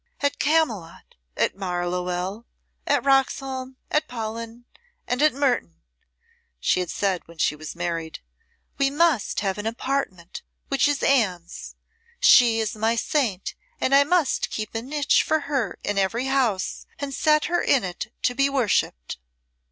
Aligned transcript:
"At 0.21 0.39
Camylott, 0.39 1.13
at 1.37 1.55
Marlowell, 1.55 2.47
at 2.87 3.03
Roxholm, 3.03 3.75
at 3.91 4.07
Paulyn, 4.07 4.63
and 5.07 5.21
at 5.21 5.31
Mertoun," 5.31 5.83
she 6.59 6.79
had 6.79 6.89
said 6.89 7.27
when 7.27 7.37
she 7.37 7.55
was 7.55 7.75
married, 7.75 8.17
"we 8.79 8.89
must 8.89 9.41
have 9.41 9.59
an 9.59 9.67
apartment 9.67 10.41
which 10.69 10.87
is 10.87 11.03
Anne's. 11.03 11.75
She 12.19 12.59
is 12.59 12.75
my 12.75 12.95
saint 12.95 13.53
and 13.79 13.93
I 13.93 14.03
must 14.03 14.49
keep 14.49 14.73
a 14.73 14.81
niche 14.81 15.21
for 15.21 15.41
her 15.41 15.77
in 15.83 15.99
every 15.99 16.25
house 16.25 16.87
and 16.97 17.13
set 17.13 17.45
her 17.45 17.61
in 17.61 17.83
it 17.83 18.11
to 18.23 18.33
be 18.33 18.49
worshipped." 18.49 19.19